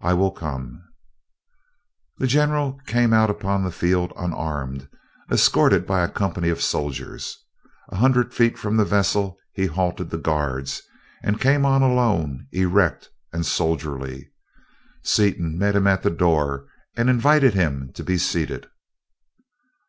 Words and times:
"I 0.00 0.12
will 0.12 0.32
come." 0.32 0.82
The 2.18 2.26
general 2.26 2.80
came 2.84 3.12
out 3.12 3.30
upon 3.30 3.62
the 3.62 3.70
field 3.70 4.12
unarmed, 4.16 4.88
escorted 5.30 5.86
by 5.86 6.02
a 6.02 6.08
company 6.10 6.48
of 6.48 6.60
soldiers. 6.60 7.44
A 7.90 7.94
hundred 7.98 8.34
feet 8.34 8.58
from 8.58 8.76
the 8.76 8.84
vessel 8.84 9.38
he 9.52 9.66
halted 9.66 10.10
the 10.10 10.18
guards 10.18 10.82
and 11.22 11.40
came 11.40 11.64
on 11.64 11.80
alone, 11.82 12.48
erect 12.50 13.10
and 13.32 13.46
soldierly. 13.46 14.32
Seaton 15.04 15.56
met 15.56 15.76
him 15.76 15.86
at 15.86 16.02
the 16.02 16.10
door 16.10 16.66
and 16.96 17.08
invited 17.08 17.54
him 17.54 17.92
to 17.94 18.02
be 18.02 18.18
seated. 18.18 18.66